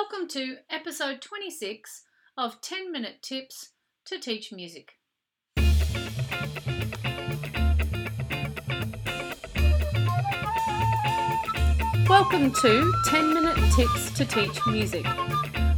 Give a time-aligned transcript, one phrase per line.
[0.00, 2.04] Welcome to episode 26
[2.38, 3.72] of 10 Minute Tips
[4.06, 4.92] to Teach Music.
[12.08, 15.04] Welcome to 10 Minute Tips to Teach Music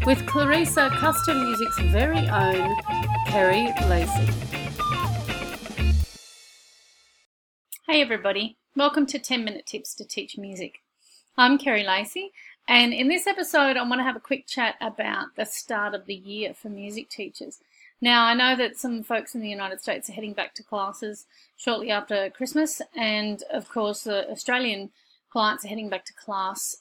[0.06, 2.76] with Clarissa Custom Music's very own
[3.26, 4.32] Kerry Lacey.
[7.88, 10.78] Hey everybody, welcome to 10 Minute Tips to Teach Music.
[11.36, 12.30] I'm Kerry Lacey,
[12.68, 16.06] and in this episode, I want to have a quick chat about the start of
[16.06, 17.58] the year for music teachers.
[18.00, 21.26] Now, I know that some folks in the United States are heading back to classes
[21.56, 24.90] shortly after Christmas, and of course, the Australian
[25.30, 26.76] clients are heading back to class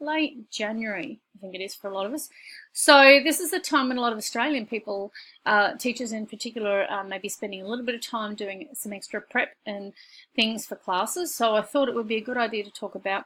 [0.00, 2.28] late January, I think it is for a lot of us.
[2.72, 5.12] So, this is the time when a lot of Australian people,
[5.46, 8.92] uh, teachers in particular, uh, may be spending a little bit of time doing some
[8.92, 9.92] extra prep and
[10.36, 11.34] things for classes.
[11.34, 13.24] So, I thought it would be a good idea to talk about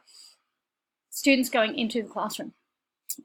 [1.09, 2.53] students going into the classroom.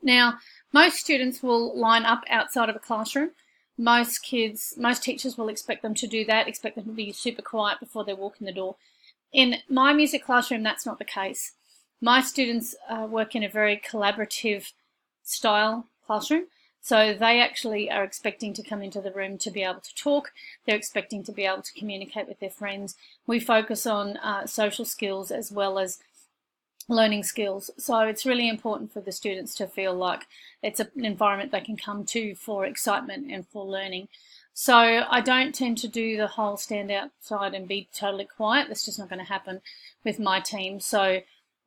[0.02, 0.38] Now,
[0.73, 3.30] most students will line up outside of a classroom.
[3.76, 7.43] Most kids, most teachers will expect them to do that, expect them to be super
[7.43, 8.76] quiet before they walk in the door.
[9.32, 11.52] In my music classroom, that's not the case.
[12.01, 14.73] My students uh, work in a very collaborative
[15.23, 16.45] style classroom.
[16.80, 20.32] So they actually are expecting to come into the room to be able to talk.
[20.66, 22.95] They're expecting to be able to communicate with their friends.
[23.26, 25.98] We focus on uh, social skills as well as
[26.88, 27.71] learning skills.
[27.79, 30.27] So it's really important for the students to feel like
[30.63, 34.09] it's an environment they can come to for excitement and for learning.
[34.52, 38.68] So I don't tend to do the whole stand outside and be totally quiet.
[38.68, 39.60] That's just not going to happen
[40.04, 40.79] with my team.
[40.79, 41.21] So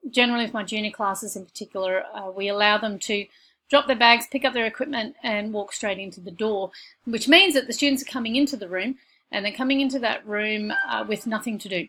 [0.09, 3.25] generally with my junior classes in particular, uh, we allow them to
[3.69, 6.71] drop their bags, pick up their equipment and walk straight into the door,
[7.05, 8.95] which means that the students are coming into the room
[9.31, 11.87] and they're coming into that room uh, with nothing to do.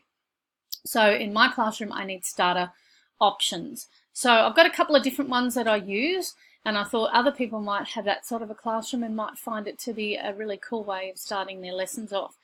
[0.84, 2.72] So in my classroom, I need starter
[3.20, 3.88] options.
[4.12, 7.30] So I've got a couple of different ones that I use and I thought other
[7.30, 10.34] people might have that sort of a classroom and might find it to be a
[10.34, 12.36] really cool way of starting their lessons off.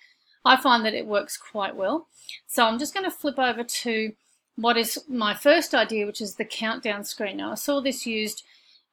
[0.45, 2.07] I find that it works quite well.
[2.46, 4.13] So I'm just going to flip over to
[4.57, 7.39] what is my first idea, which is the countdown screen.
[7.39, 8.45] Now I saw this used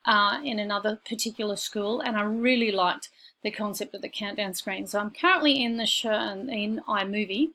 [0.06, 3.10] uh, in another particular school and I really liked
[3.44, 4.88] the concept of the countdown screen.
[4.88, 7.52] So I'm currently in the show in iMovie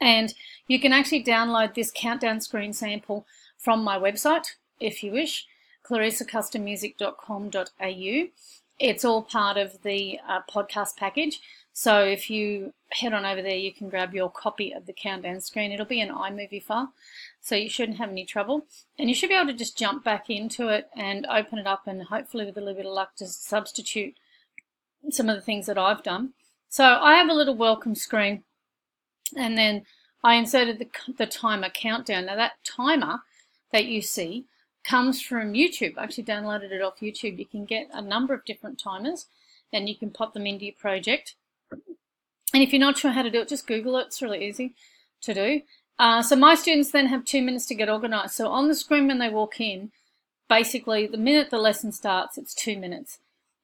[0.00, 0.34] and
[0.66, 3.26] you can actually download this countdown screen sample
[3.58, 4.46] from my website
[4.82, 5.46] if you wish,
[5.84, 8.26] clarissacustommusic.com.au.
[8.78, 11.40] It's all part of the uh, podcast package.
[11.72, 15.40] So if you head on over there, you can grab your copy of the countdown
[15.40, 15.72] screen.
[15.72, 16.92] It'll be an iMovie file,
[17.40, 18.66] so you shouldn't have any trouble.
[18.98, 21.86] And you should be able to just jump back into it and open it up
[21.86, 24.14] and hopefully with a little bit of luck just substitute
[25.10, 26.32] some of the things that I've done.
[26.68, 28.42] So I have a little welcome screen
[29.36, 29.84] and then
[30.24, 30.88] I inserted the,
[31.18, 32.26] the timer countdown.
[32.26, 33.20] Now that timer
[33.72, 34.46] that you see
[34.84, 35.96] comes from YouTube.
[35.96, 37.38] I actually downloaded it off YouTube.
[37.38, 39.26] You can get a number of different timers
[39.72, 41.34] and you can pop them into your project.
[42.54, 44.06] And if you're not sure how to do it, just Google it.
[44.08, 44.74] It's really easy
[45.22, 45.62] to do.
[45.98, 48.34] Uh, so my students then have two minutes to get organized.
[48.34, 49.92] So on the screen when they walk in,
[50.48, 53.18] basically the minute the lesson starts, it's two minutes.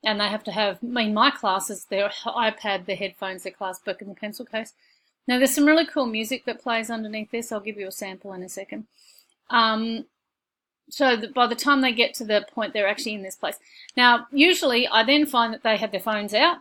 [0.04, 4.00] And they have to have, in my classes, their iPad, their headphones, their class book,
[4.00, 4.72] and the pencil case.
[5.28, 7.52] Now there's some really cool music that plays underneath this.
[7.52, 8.86] I'll give you a sample in a second.
[9.50, 10.06] Um,
[10.88, 13.58] so that by the time they get to the point, they're actually in this place.
[13.94, 16.58] Now, usually I then find that they have their phones out,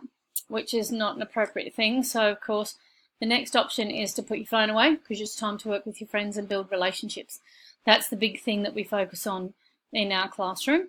[0.48, 2.02] which is not an appropriate thing.
[2.02, 2.76] So of course,
[3.20, 5.98] the next option is to put your phone away because it's time to work with
[5.98, 7.40] your friends and build relationships.
[7.86, 9.54] That's the big thing that we focus on
[9.94, 10.88] in our classroom.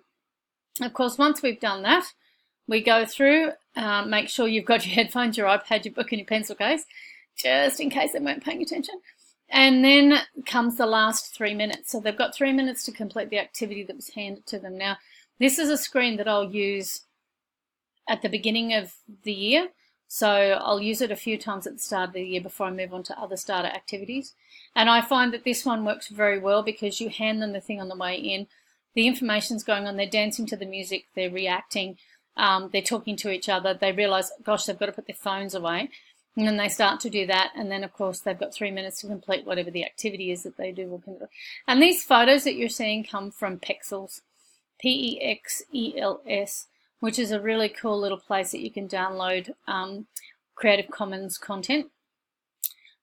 [0.82, 2.12] Of course, once we've done that,
[2.68, 6.18] we go through, uh, make sure you've got your headphones, your iPad, your book and
[6.18, 6.84] your pencil case
[7.42, 9.00] just in case they weren't paying attention.
[9.48, 11.90] And then comes the last three minutes.
[11.90, 14.78] So they've got three minutes to complete the activity that was handed to them.
[14.78, 14.98] Now,
[15.40, 17.02] this is a screen that I'll use
[18.08, 18.92] at the beginning of
[19.24, 19.68] the year.
[20.06, 22.72] So I'll use it a few times at the start of the year before I
[22.72, 24.34] move on to other starter activities.
[24.74, 27.80] And I find that this one works very well because you hand them the thing
[27.80, 28.48] on the way in.
[28.94, 29.96] The information's going on.
[29.96, 31.06] They're dancing to the music.
[31.14, 31.96] They're reacting.
[32.36, 33.72] Um, they're talking to each other.
[33.72, 35.90] They realize, gosh, they've got to put their phones away.
[36.36, 39.00] And then they start to do that, and then of course they've got three minutes
[39.00, 41.00] to complete whatever the activity is that they do.
[41.66, 44.20] And these photos that you're seeing come from Pexels,
[44.80, 46.66] P-E-X-E-L-S,
[47.00, 50.06] which is a really cool little place that you can download um,
[50.54, 51.86] Creative Commons content.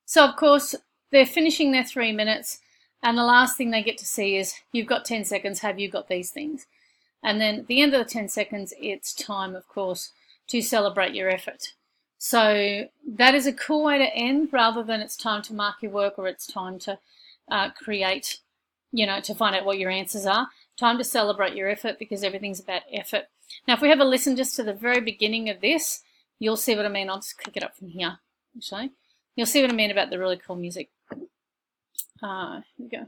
[0.05, 0.73] So of course
[1.11, 2.59] they're finishing their three minutes,
[3.03, 5.89] and the last thing they get to see is you've got 10 seconds, have you
[5.89, 6.65] got these things?
[7.23, 10.11] And then at the end of the 10 seconds, it's time, of course,
[10.47, 11.73] to celebrate your effort.
[12.17, 15.91] So that is a cool way to end rather than it's time to mark your
[15.91, 16.99] work or it's time to
[17.49, 18.39] uh, create,
[18.91, 20.49] you know, to find out what your answers are.
[20.77, 23.25] time to celebrate your effort because everything's about effort.
[23.67, 26.01] Now, if we have a listen just to the very beginning of this,
[26.39, 27.09] you'll see what I mean.
[27.09, 28.19] I'll just click it up from here,
[28.55, 28.91] actually.
[29.35, 30.89] You'll see what I mean about the really cool music.
[32.21, 33.05] Uh, here we go.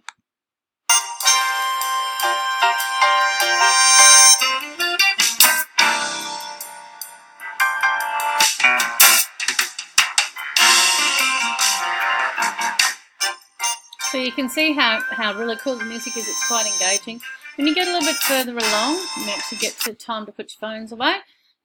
[14.30, 16.28] You can see how, how really cool the music is.
[16.28, 17.20] It's quite engaging.
[17.56, 20.54] When you get a little bit further along, you actually get to time to put
[20.54, 21.16] your phones away.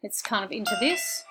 [0.03, 1.25] It's kind of into this.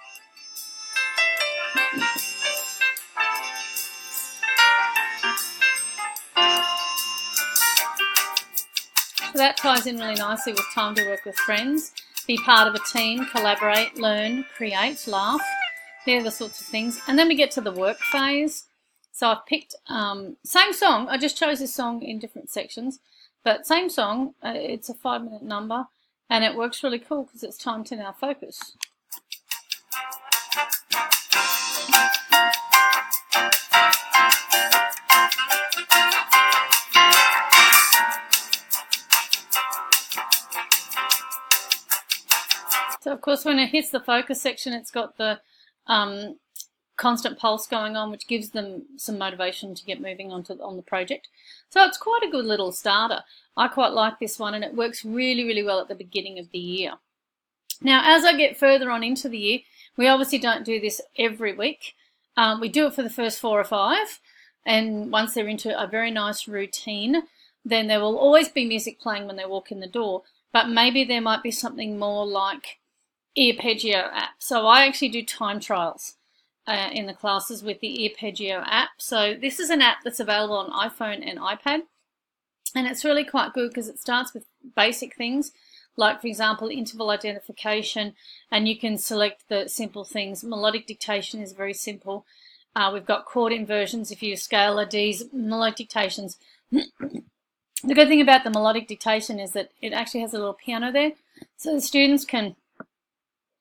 [9.32, 11.94] So that ties in really nicely with time to work with friends,
[12.28, 15.42] be part of a team, collaborate, learn, create, laugh.
[16.06, 17.02] They're the sorts of things.
[17.08, 18.68] And then we get to the work phase.
[19.16, 21.08] So I've picked um, same song.
[21.08, 23.00] I just chose this song in different sections,
[23.44, 24.34] but same song.
[24.44, 25.86] Uh, it's a five minute number,
[26.32, 28.76] and it works really cool because it's time to now focus.
[43.02, 45.40] So of course when it hits the focus section, it's got the
[45.86, 46.40] um,
[47.04, 50.78] constant pulse going on, which gives them some motivation to get moving on to on
[50.78, 51.28] the project.
[51.70, 53.24] So it's quite a good little starter.
[53.58, 56.50] I quite like this one, and it works really, really well at the beginning of
[56.52, 56.94] the year.
[57.82, 59.60] Now, as I get further on into the year,
[59.98, 61.94] we obviously don't do this every week.
[62.38, 64.22] Um, we do it for the first four or five,
[64.66, 67.24] and once they're into a very nice routine,
[67.66, 70.24] then there will always be music playing when they walk in the door.
[70.54, 72.80] But maybe there might be something more like
[73.38, 74.36] Earpeggio app.
[74.40, 76.16] So I actually do time trials
[76.68, 78.90] uh, in the classes with the Earpeggio app.
[78.98, 81.82] So this is an app that's available on iPhone and iPad.
[82.76, 84.46] And it's really quite good because it starts with
[84.76, 85.52] basic things
[85.96, 88.14] like, for example, interval identification,
[88.52, 90.44] and you can select the simple things.
[90.44, 92.26] Melodic dictation is very simple.
[92.76, 96.38] Uh, we've got chord inversions if you scale D's, melodic dictations.
[96.72, 100.92] the good thing about the melodic dictation is that it actually has a little piano
[100.92, 101.12] there,
[101.58, 102.56] so the students can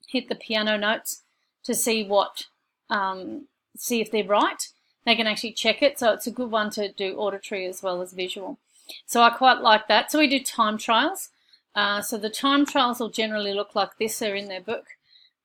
[0.08, 1.22] hit the piano notes
[1.64, 2.46] to see what
[2.90, 3.46] um,
[3.76, 4.62] see if they're right.
[5.04, 8.02] They can actually check it, so it's a good one to do auditory as well
[8.02, 8.58] as visual.
[9.06, 10.10] So I quite like that.
[10.10, 11.30] So we do time trials.
[11.74, 14.18] Uh, so the time trials will generally look like this.
[14.18, 14.84] They're in their book.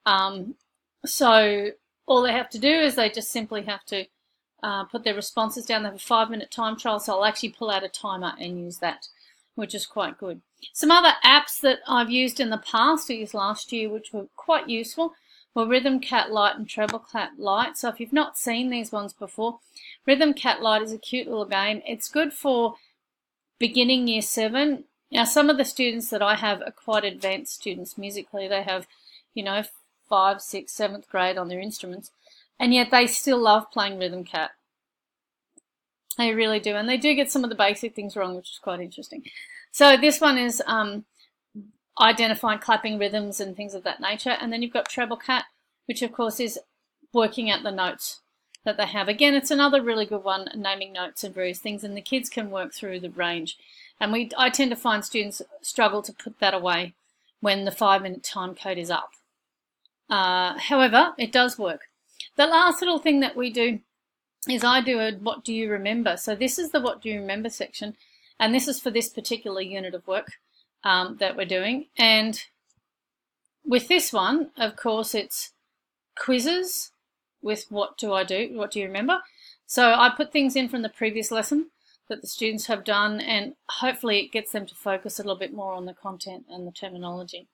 [0.06, 0.56] Um,
[1.06, 1.72] so
[2.06, 4.06] all they have to do is they just simply have to
[4.64, 5.84] uh, put their responses down.
[5.84, 8.60] They have a five minute time trial, so I'll actually pull out a timer and
[8.60, 9.08] use that,
[9.56, 10.42] which is quite good.
[10.74, 14.28] Some other apps that I've used in the past, I used last year, which were
[14.36, 15.14] quite useful.
[15.58, 17.80] Well, Rhythm Cat Lite and Treble Cat Lite.
[17.80, 19.58] So if you've not seen these ones before,
[20.06, 21.82] Rhythm Cat Lite is a cute little game.
[21.84, 22.76] It's good for
[23.58, 24.84] beginning year seven.
[25.12, 28.48] Now, some of the students that I have are quite advanced students musically.
[28.48, 28.86] They have,
[29.34, 29.64] you know,
[30.08, 32.12] five, six, seventh grade on their instruments,
[32.60, 34.52] and yet they still love playing Rhythm Cat.
[36.20, 38.60] They really do, and they do get some of the basic things wrong, which is
[38.60, 39.24] quite interesting.
[39.72, 41.06] So this one is um,
[42.00, 44.38] identifying clapping rhythms and things of that nature.
[44.40, 45.46] And then you've got treble cat,
[45.86, 46.60] which of course is
[47.14, 48.22] working out the notes
[48.64, 49.08] that they have.
[49.08, 52.52] Again, it's another really good one, naming notes and various things, and the kids can
[52.52, 53.58] work through the range.
[54.00, 56.94] And we, I tend to find students struggle to put that away
[57.40, 59.12] when the five minute time code is up.
[60.10, 61.90] Uh, however, it does work.
[62.36, 63.80] The last little thing that we do
[64.50, 66.18] is I do a what do you remember.
[66.18, 67.96] So this is the what do you remember section,
[68.40, 70.34] and this is for this particular unit of work
[70.84, 71.88] um, that we're doing.
[71.98, 72.42] And
[73.66, 75.52] with this one, of course, it's
[76.18, 76.92] quizzes
[77.42, 79.20] with what do I do, what do you remember?
[79.66, 81.70] So I put things in from the previous lesson
[82.10, 85.54] that the students have done and hopefully it gets them to focus a little bit
[85.54, 87.48] more on the content and the terminology.